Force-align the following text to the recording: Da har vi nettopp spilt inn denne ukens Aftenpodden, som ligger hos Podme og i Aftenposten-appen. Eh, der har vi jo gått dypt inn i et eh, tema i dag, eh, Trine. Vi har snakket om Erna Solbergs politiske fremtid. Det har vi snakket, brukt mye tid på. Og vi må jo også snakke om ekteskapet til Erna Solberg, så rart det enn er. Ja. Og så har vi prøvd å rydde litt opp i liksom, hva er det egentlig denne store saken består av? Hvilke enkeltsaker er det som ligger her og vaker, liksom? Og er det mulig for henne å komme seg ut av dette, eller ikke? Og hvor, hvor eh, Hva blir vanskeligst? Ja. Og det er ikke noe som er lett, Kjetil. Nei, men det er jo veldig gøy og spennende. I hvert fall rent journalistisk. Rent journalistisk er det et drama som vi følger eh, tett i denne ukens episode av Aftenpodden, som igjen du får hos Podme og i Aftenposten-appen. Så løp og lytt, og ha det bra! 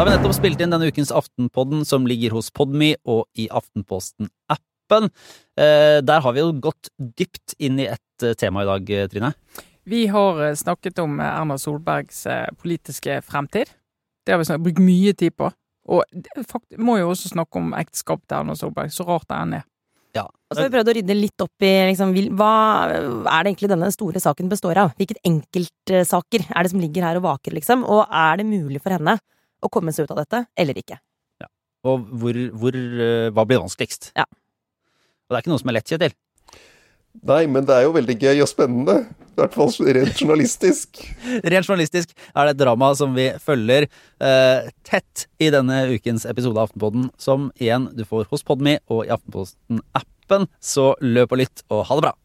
Da 0.00 0.06
har 0.06 0.14
vi 0.14 0.16
nettopp 0.16 0.32
spilt 0.32 0.62
inn 0.64 0.70
denne 0.72 0.86
ukens 0.88 1.10
Aftenpodden, 1.12 1.82
som 1.84 2.06
ligger 2.08 2.32
hos 2.32 2.46
Podme 2.56 2.94
og 3.04 3.26
i 3.36 3.50
Aftenposten-appen. 3.52 5.10
Eh, 5.60 5.98
der 6.00 6.22
har 6.24 6.32
vi 6.32 6.40
jo 6.40 6.54
gått 6.56 6.88
dypt 6.96 7.52
inn 7.60 7.76
i 7.82 7.84
et 7.92 8.24
eh, 8.24 8.32
tema 8.32 8.62
i 8.62 8.68
dag, 8.70 8.92
eh, 8.96 9.10
Trine. 9.12 9.28
Vi 9.84 10.06
har 10.08 10.40
snakket 10.56 11.02
om 11.04 11.18
Erna 11.20 11.58
Solbergs 11.60 12.22
politiske 12.62 13.18
fremtid. 13.20 13.74
Det 14.24 14.32
har 14.32 14.40
vi 14.40 14.46
snakket, 14.48 14.64
brukt 14.70 14.80
mye 14.80 15.12
tid 15.20 15.36
på. 15.36 15.50
Og 15.92 16.00
vi 16.16 16.78
må 16.80 16.94
jo 16.96 17.10
også 17.10 17.34
snakke 17.34 17.60
om 17.60 17.74
ekteskapet 17.76 18.24
til 18.24 18.38
Erna 18.38 18.56
Solberg, 18.56 18.94
så 18.94 19.04
rart 19.04 19.28
det 19.28 19.40
enn 19.42 19.52
er. 19.58 19.66
Ja. 20.16 20.22
Og 20.24 20.56
så 20.56 20.62
har 20.62 20.70
vi 20.70 20.78
prøvd 20.78 20.92
å 20.94 20.94
rydde 20.96 21.18
litt 21.18 21.44
opp 21.44 21.66
i 21.66 21.74
liksom, 21.90 22.14
hva 22.40 22.54
er 22.88 23.04
det 23.04 23.52
egentlig 23.52 23.68
denne 23.74 23.92
store 23.92 24.24
saken 24.24 24.48
består 24.48 24.80
av? 24.80 24.96
Hvilke 24.96 25.20
enkeltsaker 25.28 26.46
er 26.48 26.64
det 26.64 26.72
som 26.72 26.80
ligger 26.80 27.04
her 27.04 27.20
og 27.20 27.26
vaker, 27.28 27.58
liksom? 27.60 27.84
Og 27.84 28.08
er 28.08 28.40
det 28.40 28.48
mulig 28.48 28.80
for 28.80 28.96
henne 28.96 29.18
å 29.60 29.70
komme 29.72 29.94
seg 29.94 30.08
ut 30.08 30.14
av 30.14 30.22
dette, 30.22 30.44
eller 30.58 30.80
ikke? 30.80 30.98
Og 31.88 32.10
hvor, 32.20 32.36
hvor 32.60 32.76
eh, 32.76 33.30
Hva 33.32 33.46
blir 33.48 33.62
vanskeligst? 33.62 34.10
Ja. 34.18 34.26
Og 34.28 35.32
det 35.32 35.38
er 35.38 35.44
ikke 35.44 35.52
noe 35.54 35.62
som 35.62 35.72
er 35.72 35.78
lett, 35.78 35.88
Kjetil. 35.88 36.16
Nei, 37.26 37.42
men 37.50 37.66
det 37.66 37.74
er 37.74 37.86
jo 37.86 37.94
veldig 37.96 38.16
gøy 38.20 38.42
og 38.44 38.50
spennende. 38.50 38.96
I 39.30 39.40
hvert 39.40 39.56
fall 39.56 39.72
rent 39.96 40.20
journalistisk. 40.20 41.00
Rent 41.52 41.66
journalistisk 41.66 42.12
er 42.12 42.46
det 42.46 42.54
et 42.54 42.60
drama 42.60 42.90
som 42.98 43.16
vi 43.16 43.30
følger 43.40 43.86
eh, 43.88 44.70
tett 44.86 45.26
i 45.40 45.48
denne 45.54 45.82
ukens 45.94 46.26
episode 46.28 46.58
av 46.60 46.68
Aftenpodden, 46.68 47.08
som 47.18 47.48
igjen 47.58 47.88
du 47.96 48.04
får 48.06 48.28
hos 48.30 48.44
Podme 48.46 48.78
og 48.92 49.06
i 49.06 49.14
Aftenposten-appen. 49.16 50.50
Så 50.60 50.92
løp 51.00 51.32
og 51.32 51.42
lytt, 51.42 51.64
og 51.72 51.86
ha 51.88 51.98
det 51.98 52.10
bra! 52.10 52.20